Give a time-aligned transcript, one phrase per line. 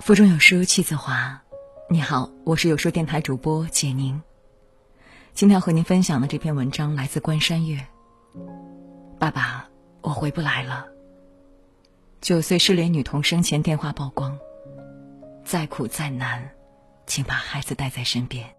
[0.00, 1.40] 腹中有书气自华。
[1.88, 4.20] 你好，我是有书电台主播简宁。
[5.34, 7.86] 今天要和您分享的这篇文章来自关山月。
[9.18, 9.68] 爸爸，
[10.00, 10.86] 我回不来了。
[12.20, 14.36] 九岁失联女童生前电话曝光。
[15.44, 16.50] 再苦再难，
[17.06, 18.52] 请把孩子带在身边。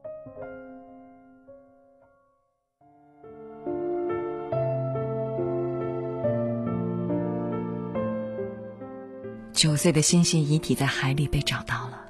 [9.54, 12.06] 九岁的欣欣遗体在海里被找到了。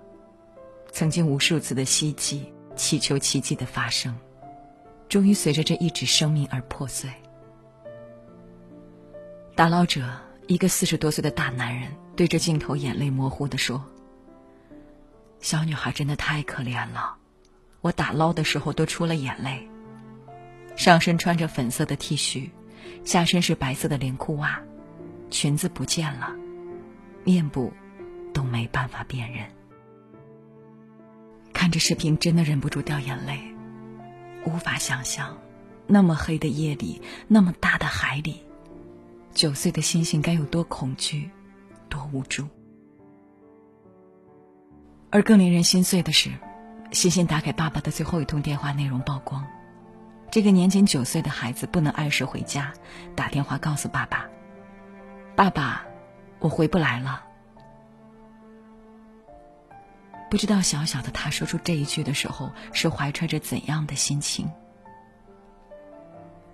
[0.91, 4.15] 曾经无数次的希冀，祈求奇迹的发生，
[5.09, 7.09] 终于随着这一纸生命而破碎。
[9.55, 10.09] 打捞者，
[10.47, 13.83] 一个四十多岁的大男人，对着镜头眼泪模糊的说
[15.39, 17.15] ：“小女孩真的太可怜了，
[17.81, 19.67] 我打捞的时候都出了眼泪。
[20.75, 22.49] 上身穿着粉色的 T 恤，
[23.03, 24.59] 下身是白色的连裤袜，
[25.29, 26.33] 裙子不见了，
[27.23, 27.71] 面部
[28.33, 29.45] 都没办法辨认。”
[31.53, 33.39] 看着视频，真的忍不住掉眼泪，
[34.45, 35.37] 无法想象，
[35.85, 38.41] 那么黑的夜里，那么大的海里，
[39.33, 41.29] 九岁的星星该有多恐惧，
[41.87, 42.47] 多无助。
[45.11, 46.31] 而更令人心碎的是，
[46.91, 49.45] 星星打给爸爸的最后一通电话内容曝光，
[50.31, 52.73] 这个年仅九岁的孩子不能按时回家，
[53.15, 54.27] 打电话告诉爸爸
[55.35, 55.85] ：“爸爸，
[56.41, 57.23] 我回不来了。”
[60.29, 64.49] 不知道小小的他说出这一句的时候是怀揣着怎样的心情。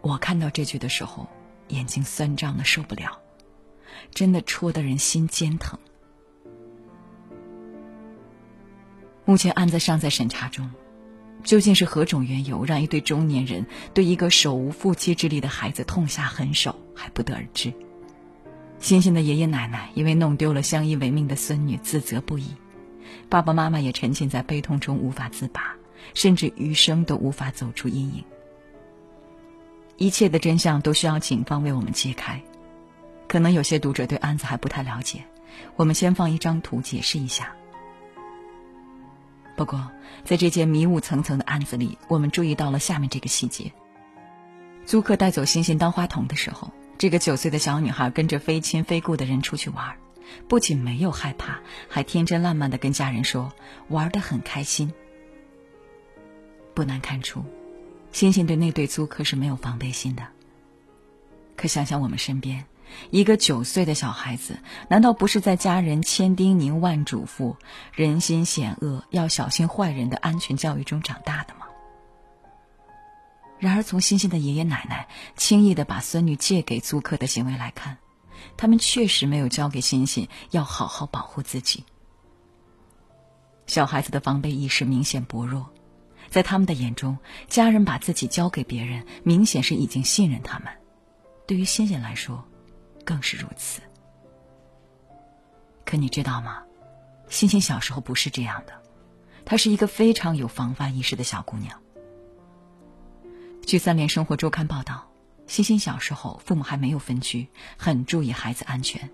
[0.02, 1.28] 我看到这句的时候，
[1.68, 3.20] 眼睛酸胀的受不了，
[4.14, 5.78] 真的戳得人心尖疼。
[9.26, 10.72] 目前案子尚在审查中，
[11.44, 17.74] 究竟是何种缘由让一对中年人对一个手无缚鸡之力的孩子痛下狠手，还不得而知。
[18.80, 22.46] 欣欣的爷爷奶奶因为弄丢了相依为命的孙女，自责不已。
[23.30, 25.76] 爸爸妈妈也沉浸在悲痛中无法自拔，
[26.14, 28.24] 甚至余生都无法走出阴影。
[29.98, 32.42] 一切的真相都需要警方为我们揭开。
[33.28, 35.24] 可能有些读者对案子还不太了解，
[35.76, 37.54] 我们先放一张图解释一下。
[39.58, 39.92] 不过，
[40.24, 43.72] 在这件迷雾层层的案子里，我们注意到了下面这个细节：
[44.86, 49.96] 租客带走星星当花童的时候，这个九岁的小女孩跟着非亲非故的人出去玩。
[50.50, 53.54] 不仅没有害怕，还天真烂漫的跟家人说
[53.88, 54.92] 玩的很开心。
[56.74, 57.46] 不难看出，
[58.12, 60.28] 星星对那对租客是没有防备心的。
[61.56, 62.66] 可想想我们身边，
[63.10, 64.60] 一个九岁的小孩子，
[64.90, 67.56] 难道不是在家人千叮咛万嘱咐、
[67.94, 71.67] 人心险恶要小心坏人的安全教育中长大的吗？
[73.60, 77.98] 然而，从欣欣的爷爷奶奶轻易的把孙女借给租客的行为来看，
[78.56, 81.84] 他们确实没有教给欣欣要好好保护自己。
[83.66, 85.74] 小孩子的防备意识明显薄弱，
[86.30, 87.18] 在他们的眼中，
[87.50, 90.72] 家人把自己交给别人，明显是已经信任他们。
[91.48, 92.46] 对于欣欣来说，
[93.04, 93.82] 更是如此。
[95.84, 96.62] 可你知道吗？
[97.28, 98.74] 欣欣小时候不是这样的，
[99.46, 101.82] 她是一个非常有防范意识的小姑娘。
[103.68, 105.12] 据《三联生活周刊》报道。
[105.46, 109.10] 欣欣小时候，父母还没有分居，很注意孩子安全。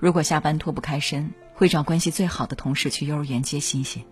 [0.00, 4.04] 如果下班脱不开身，会找关系最好的同事去幼儿园接欣欣。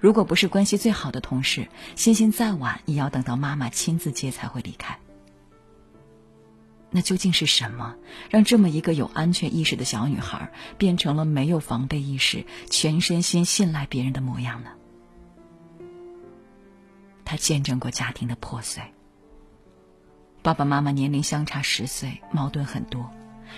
[0.00, 4.98] 如果不是关系最好的同事，欣欣再晚也要等到妈妈亲自接才会离开。
[6.90, 7.96] 那究竟是什么，
[8.30, 14.70] 让这么一个有安全意识的小女孩，变成了没有防备意识、全身心信赖别人的模样呢？
[17.30, 18.82] 他见证过家庭的破碎。
[20.42, 23.08] 爸爸妈妈年龄相差十岁，矛盾很多，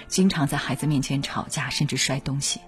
[0.09, 2.61] 经常在孩子面前吵架，甚至摔东西。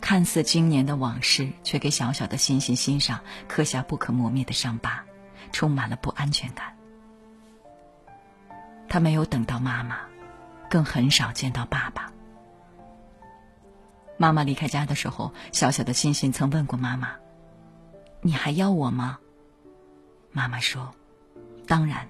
[0.00, 5.04] 看似经年的往事，却给小小的欣欣心上刻下不可磨灭的伤疤，
[5.52, 6.76] 充满了不安全感。
[8.88, 10.00] 他没有等到妈妈，
[10.68, 12.10] 更很少见到爸爸。
[14.16, 17.10] 妈妈离开家的时候，小小的欣欣曾问过妈妈
[18.20, 19.20] ：“你还要我吗？”
[20.36, 20.94] 妈妈说
[21.66, 22.06] ：“当然。”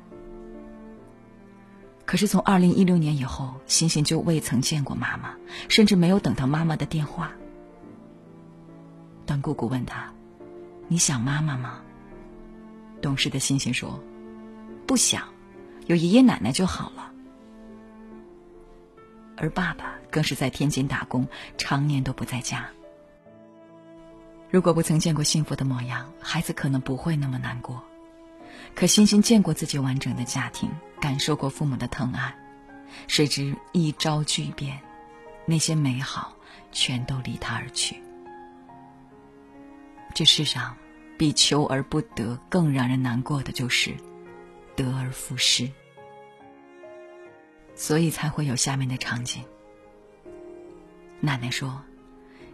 [2.04, 5.36] 可是从二零一六年以后，欣欣就未曾见过妈妈，
[5.68, 7.30] 甚至没有等到妈妈的电话。
[9.24, 10.12] 当姑姑问他
[10.90, 11.80] ：“你想妈妈吗？”
[13.00, 14.02] 懂事的欣欣说
[14.88, 15.22] ：“不想，
[15.86, 17.12] 有爷爷奶奶就好了。”
[19.38, 22.66] 而爸爸更是在天津打工，常年都不在家。
[24.50, 27.80] 如果不曾见过幸福的模样，孩子可能不会那么难过。
[28.74, 30.70] 可欣欣见过自己完整的家庭，
[31.00, 32.34] 感受过父母的疼爱，
[33.06, 34.78] 谁知一朝巨变，
[35.44, 36.36] 那些美好
[36.72, 38.02] 全都离他而去。
[40.14, 40.76] 这世上，
[41.18, 43.94] 比求而不得更让人难过的就是
[44.74, 45.70] 得而复失。
[47.74, 49.44] 所以才会有下面的场景。
[51.20, 51.82] 奶奶说：“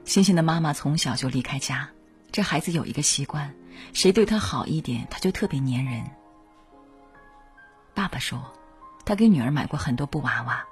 [0.05, 1.89] 星星的妈妈从小就离开家，
[2.33, 3.55] 这孩子有一个习惯，
[3.93, 6.03] 谁对他好一点，他就特别粘人。”
[7.95, 8.43] 爸爸说
[9.05, 10.65] ：“他给女儿买过很多布娃娃，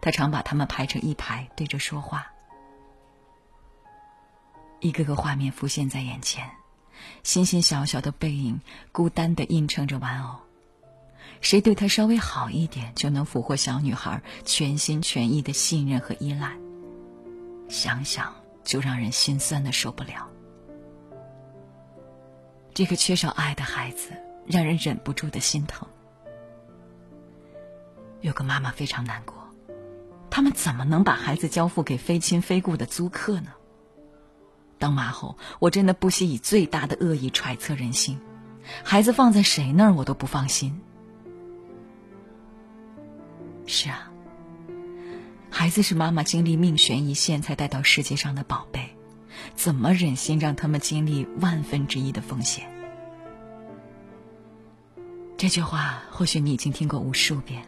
[0.00, 2.26] 他常把他们排成一排对着说话。”
[4.80, 6.50] 一个个画面浮现在眼前，
[7.22, 8.60] 星星小小的背影
[8.90, 10.40] 孤单的映衬着玩偶。
[11.40, 16.56] 谁对他稍微好一点，就能俘获小女孩全心全意的信任和依赖。
[17.68, 20.28] 想想就让人心酸的受不了。
[22.74, 24.10] 这个缺少爱的孩子，
[24.46, 25.86] 让人忍不住的心疼。
[28.20, 29.34] 有个妈妈非常难过，
[30.30, 33.52] 他们怎么能把孩子交付给非亲非故的租客呢？
[34.78, 38.20] 当妈后，我真的不惜以最大的恶意揣测人心，
[38.82, 40.80] 孩子放在谁那儿，我都不放心。
[43.66, 44.10] 是啊，
[45.50, 48.96] 孩子是妈妈经历命悬一线才带到世界上的宝贝，
[49.54, 52.68] 怎么忍心让他们经历万分之一的风险？
[55.36, 57.62] 这句话或许你已经听过无数遍，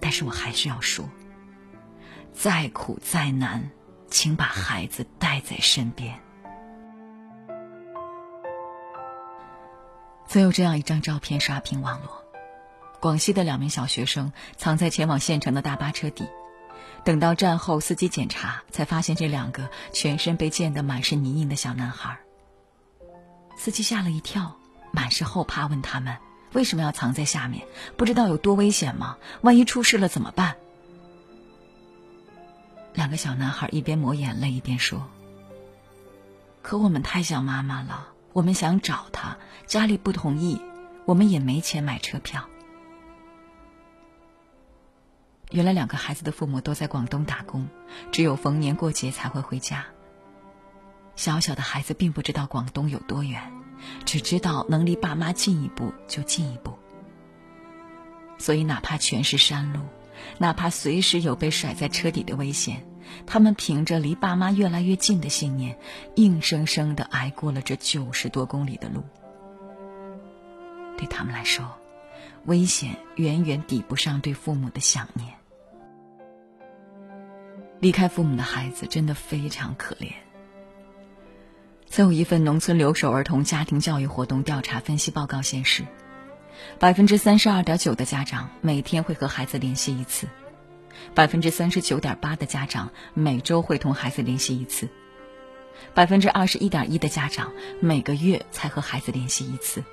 [0.00, 1.08] 但是我还是要说：
[2.32, 3.70] 再苦再难，
[4.08, 6.18] 请把孩子带在身边。
[10.26, 12.24] 曾有这样一张照片刷屏网络。
[13.00, 16.26] 广西的两名小学生藏在前往县城的大巴车底，
[17.04, 22.18] 等到站后司机检查，才发现这两个全身被溅得满是泥泞的小男孩。
[23.56, 24.56] 司机吓了一跳，
[24.90, 26.16] 满是后怕，问他们
[26.54, 27.66] 为什么要藏在下面，
[27.96, 29.18] 不知道有多危险吗？
[29.42, 30.56] 万一出事了怎么办？
[32.94, 35.06] 两个小男孩一边抹眼泪一边说
[36.62, 39.36] ：“可我们太想妈妈了，我们想找她，
[39.66, 40.58] 家里不同意，
[41.04, 42.48] 我们也没钱买车票。”
[45.54, 47.68] 原来两个孩子的父母都在广东打工，
[48.10, 49.84] 只有逢年过节才会回家。
[51.14, 53.52] 小小的孩子并不知道广东有多远，
[54.04, 56.76] 只知道能离爸妈近一步就近一步。
[58.36, 59.78] 所以哪怕全是山路，
[60.38, 62.84] 哪怕随时有被甩在车底的危险，
[63.24, 65.78] 他们凭着离爸妈越来越近的信念，
[66.16, 69.04] 硬生生的挨过了这九十多公里的路。
[70.98, 71.78] 对他们来说，
[72.44, 75.32] 危险远远抵不上对父母的想念。
[77.84, 80.14] 离开父母的孩子真的非常可怜。
[81.86, 85.84] 曾有一份农村留守儿童家庭教育活动调查分析报告显示，
[86.78, 90.26] 百分之三十二点九的家长每天会和孩子联系一次，
[91.14, 94.88] 百分之三十九点八的家长每周会同孩子联系一次，
[95.92, 99.84] 百分之二十一点一的家长每个月才和孩子联系一次，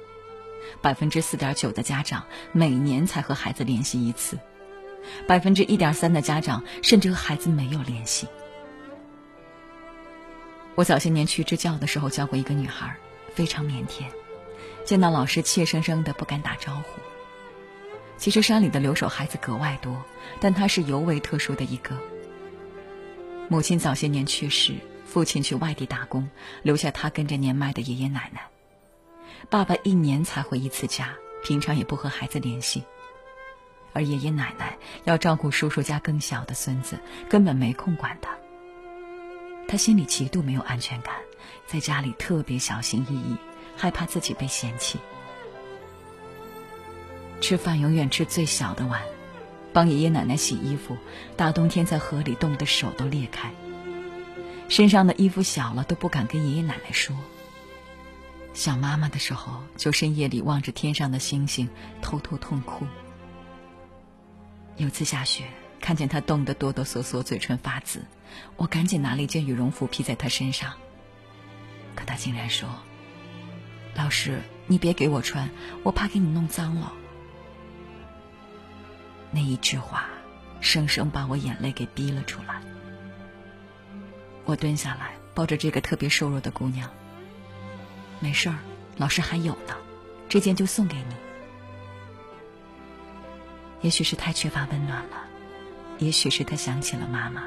[0.82, 2.24] 百分之四点九的家长
[2.54, 4.40] 每年才和孩子联系一次。
[5.28, 8.28] 百分之一点三的家长甚至和孩子没有联系。
[10.76, 12.96] 我早些年去支教的时候教过一个女孩，
[13.34, 14.06] 非常腼腆，
[14.86, 17.02] 见到老师怯生生的不敢打招呼。
[18.18, 20.02] 其实山里的留守孩子格外多，
[20.40, 21.98] 但她是尤为特殊的一个。
[23.50, 24.74] 母亲早些年去世，
[25.06, 26.30] 父亲去外地打工，
[26.64, 28.42] 留下她跟着年迈的爷爷奶奶。
[29.50, 32.84] 爸爸一年才回一次家，平常也不和孩子联系。
[33.94, 38.32] 而爷爷奶奶要照顾叔叔家更小的孙子，根本没空管他。
[39.68, 41.16] 他心里极度没有安全感，
[41.66, 43.38] 在家里特别小心翼翼，
[43.78, 45.00] 害怕自己被嫌弃。
[47.40, 49.02] 吃饭永远吃最小的碗，
[49.74, 50.98] 帮爷爷奶奶洗衣服，
[51.36, 53.52] 大冬天在河里冻得手都裂开。
[54.70, 57.16] 身上的衣服小了都不敢跟爷爷奶奶说。
[58.54, 61.70] 想妈妈的时候，就深夜里望着天上的星星，
[62.02, 62.86] 偷偷痛哭。
[64.78, 65.46] 有次下雪，
[65.80, 68.06] 看见他冻得哆哆嗦嗦，嘴唇发紫，
[68.56, 70.74] 我赶紧拿了一件羽绒服披在他身上。
[71.96, 72.70] 可他竟然说
[73.96, 75.50] ：“老师，你别给我穿，
[75.84, 76.94] 我怕给你弄脏了。”
[79.30, 80.10] 那一句话，
[80.62, 82.62] 生生把我眼泪给逼了出来。
[84.46, 86.90] 我蹲下来，抱着这个特别瘦弱的姑娘。
[88.20, 88.58] 没事儿，
[88.98, 89.76] 老师还有呢，
[90.28, 91.16] 这件就送给你。
[93.82, 95.24] 也许是太缺乏温暖了，
[95.98, 97.44] 也许是他想起了妈妈。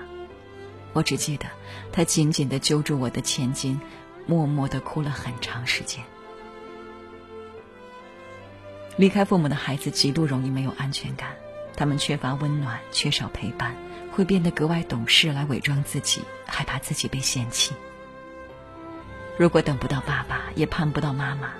[0.93, 1.47] 我只记得
[1.93, 3.81] 他紧紧的揪住我的前襟，
[4.27, 6.05] 默默的哭了很长时间。
[8.97, 11.31] 离开父母的孩子极度容易没有安全感，
[11.77, 13.75] 他们缺乏温暖，缺少陪伴，
[14.13, 17.75] 会变得格外懂事，来伪装自己，害怕自己被嫌弃。
[19.37, 21.55] 如果等不到爸爸，也盼不到妈妈，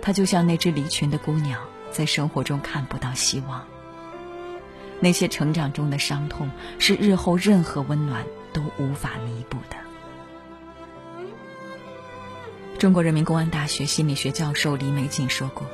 [0.00, 3.66] 她就像那只离群的孤鸟，在生活中看不到希望。
[5.00, 9.76] 那些成长中的伤痛，是日后任何温暖都无法弥补的。
[12.78, 15.66] 中国人民公安大学心理学教授李玫瑾说过：“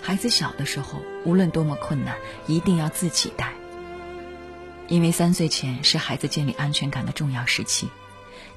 [0.00, 3.52] 孩子小的时候，无论多么困难，一定要自己带。
[4.88, 7.88] 因为三岁前是孩子建立安全感的重要时期，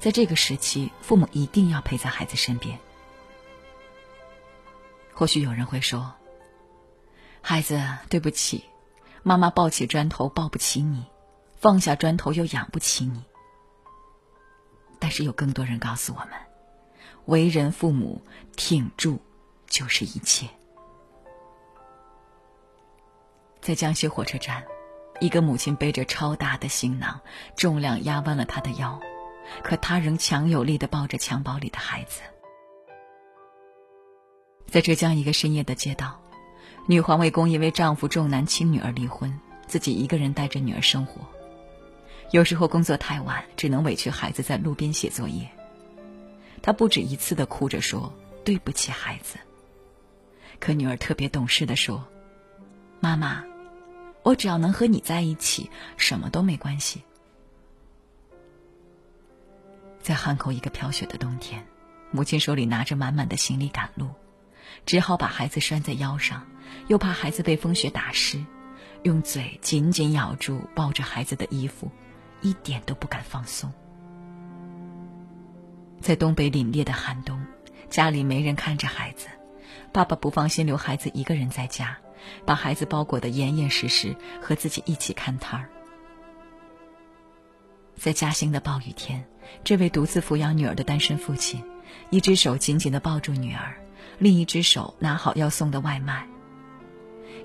[0.00, 2.78] 在这个时期，父母一定要陪在孩子身边。”
[5.12, 6.12] 或许有人会说
[7.40, 8.64] ：“孩子，对不起，
[9.24, 11.04] 妈妈抱起砖头抱不起你，
[11.58, 13.24] 放下砖头又养不起你。”
[15.00, 16.30] 但是有更多人告诉我们。
[17.26, 18.22] 为人父母，
[18.54, 19.18] 挺住
[19.66, 20.46] 就是一切。
[23.62, 24.62] 在江西火车站，
[25.20, 27.18] 一个母亲背着超大的行囊，
[27.56, 29.00] 重量压弯了她的腰，
[29.62, 32.20] 可她仍强有力的抱着襁褓里的孩子。
[34.66, 36.20] 在浙江一个深夜的街道，
[36.86, 41.22] 女环卫工因为丈夫重男轻女而离婚，自己一个人带着女儿生活。
[42.30, 45.48] 有时候工作太晚，只能委屈孩子在路边写作业。
[46.60, 48.12] 他不止一次的哭着说
[48.44, 49.38] ：“对不起，孩子。”
[50.60, 52.04] 可女儿特别懂事的说
[53.00, 53.44] ：“妈妈，
[54.22, 57.02] 我只要能和你在一起，什么都没关系。”
[60.02, 61.66] 在汉口一个飘雪的冬天，
[62.10, 64.10] 母亲手里拿着满满的行李赶路，
[64.86, 66.46] 只好把孩子拴在腰上，
[66.88, 68.44] 又怕孩子被风雪打湿，
[69.02, 71.90] 用嘴紧紧咬住抱着孩子的衣服，
[72.42, 73.72] 一点都不敢放松。
[76.00, 77.42] 在东北凛冽的寒冬，
[77.88, 79.28] 家里没人看着孩子，
[79.92, 81.96] 爸爸不放心留孩子一个人在家，
[82.44, 85.68] 把孩子包裹得严严实实，和自己一起看摊儿。
[87.96, 89.24] 在嘉兴的暴雨天，
[89.62, 91.62] 这位独自抚养女儿的单身父亲，
[92.10, 93.74] 一只手紧紧地抱住女儿，
[94.18, 96.26] 另一只手拿好要送的外卖，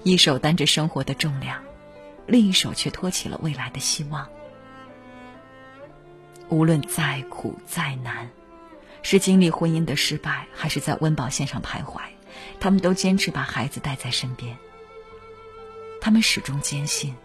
[0.03, 1.61] 一手担着生活的重量，
[2.27, 4.27] 另一手却托起了未来的希望。
[6.49, 8.29] 无论再苦再难。
[9.01, 12.01] 是经历婚姻的失败，还是在温饱线上徘徊，
[12.59, 14.57] 他们都坚持把孩子带在身边。
[16.01, 17.15] 他们始终坚信，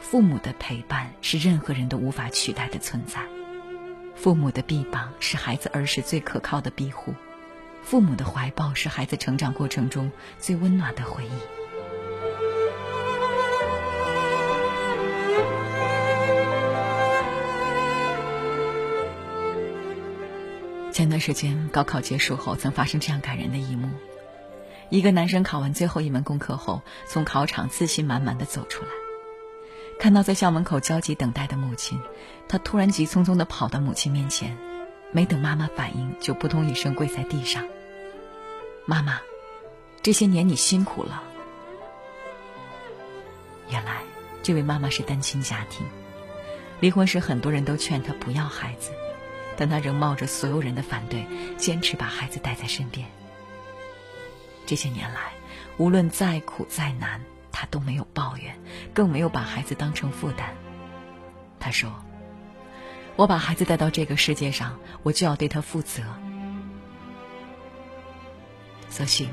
[0.00, 3.20] 父母的陪伴是任何人都无法取代的存在，
[4.16, 7.14] 父母的臂膀是孩子儿时最可靠的庇护，
[7.84, 11.28] 父母的怀抱是孩子成长过程中最温暖的回忆。
[20.90, 23.90] 前段时间高考结束后，曾发生这样感人的一幕：
[24.90, 28.90] 一个男生考完最后一门功课后，从考场自信满满的走出来，
[29.98, 32.00] 看到在校门口焦急等待的母亲，
[32.48, 34.56] 他突然急匆匆的跑到母亲面前，
[35.10, 37.66] 没等妈妈反应，就扑通一声跪在地上
[38.86, 39.20] ：“妈妈，
[40.02, 41.22] 这些年你辛苦了。”
[43.70, 44.02] 原来，
[44.42, 45.86] 这位妈妈是单亲家庭，
[46.80, 48.90] 离婚时很多人都劝她不要孩子。
[49.56, 51.24] 但她仍冒着所有人的反对，
[51.56, 53.06] 坚持把孩子带在身边。
[54.66, 55.32] 这些年来，
[55.76, 57.20] 无论再苦再难，
[57.52, 58.58] 她都没有抱怨，
[58.92, 60.54] 更没有把孩子当成负担。
[61.60, 61.90] 她说
[63.16, 66.02] ：“我把孩子带到这个世界上，我就要对他负责。”
[68.94, 69.28] 所幸，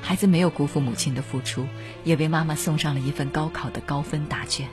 [0.00, 1.66] 孩子没有辜负母亲的付出，
[2.04, 4.68] 也为妈妈送上了一份高考的高分答卷。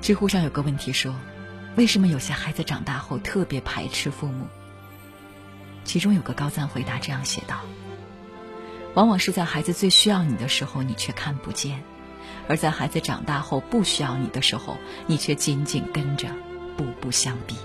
[0.00, 1.12] 知乎上有个问题说
[1.74, 4.46] ：“为什么有些孩子长大后特别排斥父母？”
[5.82, 7.62] 其中有个高赞回答这样写道
[8.94, 11.80] ：“往往是在孩子最需要你的时候，你却看不见；
[12.48, 14.76] 而在孩子长大后不需要你的时候，
[15.08, 16.28] 你却紧紧跟着，
[16.76, 17.56] 步步相逼。”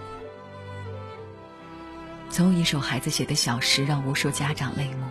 [2.36, 5.08] 总有一首孩子写的小诗让无数家长泪目。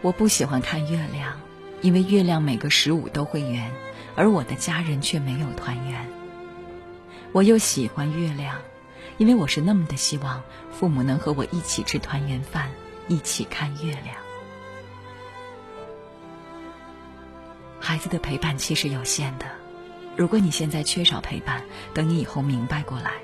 [0.00, 1.40] 我不喜欢看月亮，
[1.80, 3.68] 因为月亮每个十五都会圆。
[4.14, 6.08] 而我的家人却没有团圆。
[7.32, 8.60] 我又喜欢月亮，
[9.16, 12.70] 因为我是那么的希望父母能和我一起吃团圆饭，
[13.08, 14.14] 一起看月亮。
[17.80, 19.46] 孩子的陪伴其实有限的，
[20.14, 23.14] 如果你现在缺少陪伴，等你以后明白过来，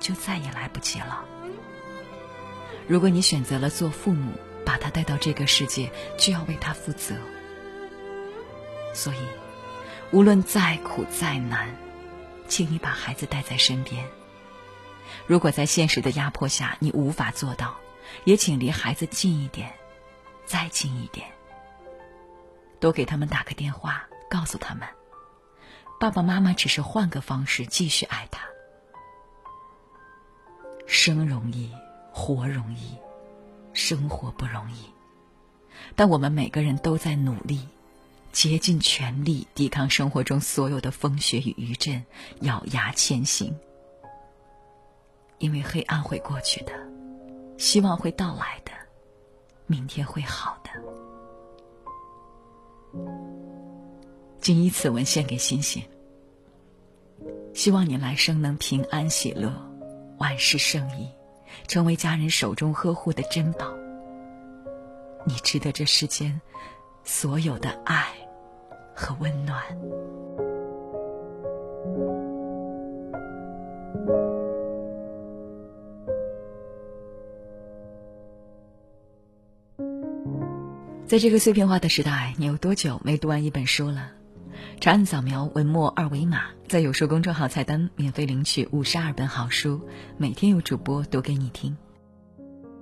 [0.00, 1.22] 就再也来不及了。
[2.88, 4.32] 如果你选择了做父母，
[4.64, 7.14] 把他带到这个世界，就要为他负责。
[8.94, 9.18] 所以。
[10.14, 11.74] 无论再苦再难，
[12.46, 14.04] 请你把孩子带在身边。
[15.26, 17.78] 如果在现实的压迫下你无法做到，
[18.24, 19.72] 也请离孩子近一点，
[20.44, 21.26] 再近一点。
[22.78, 24.86] 多给他们打个电话，告诉他们，
[25.98, 28.42] 爸爸妈妈只是换个方式继续爱他。
[30.86, 31.72] 生容易，
[32.12, 32.96] 活容易，
[33.72, 34.76] 生活不容易。
[35.96, 37.66] 但我们每个人都在努力，
[38.32, 42.04] 竭尽全力抵抗生活中所有的风雪与余震，
[42.40, 43.54] 咬牙前行。
[45.38, 46.72] 因为黑暗会过去的，
[47.58, 48.70] 希望会到来的，
[49.66, 50.70] 明天会好的。
[54.40, 55.82] 谨以此文献给星星，
[57.54, 59.52] 希望你来生能平安喜乐，
[60.18, 61.08] 万事胜意，
[61.66, 63.66] 成为家人手中呵护的珍宝。
[65.24, 66.40] 你值得这世间
[67.04, 68.06] 所有的爱
[68.94, 69.62] 和温暖。
[81.06, 84.12] 在这个碎片化的时代，你有多久没读完一本书了？
[84.82, 89.80] 长按扫描文末二维码，在有书公众号菜单免费领取五十二本好书，
[90.16, 91.76] 每天有主播读给你听。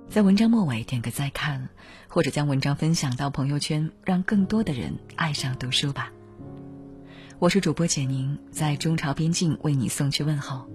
[0.09, 1.69] 在文章末尾点个再看，
[2.07, 6.11] 或者将文章分享到朋友圈，让更多的人爱上读书吧。
[7.37, 10.65] 我是主播简宁，在中朝边境为你送去问候，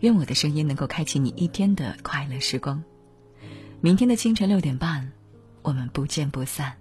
[0.00, 2.84] 愿我的声音能够开启你一天的快乐时光。
[3.80, 5.10] 明天的清晨六点半，
[5.62, 6.76] 我们不见不散。